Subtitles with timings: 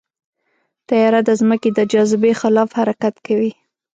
[0.87, 3.51] طیاره د ځمکې د جاذبې خلاف حرکت کوي.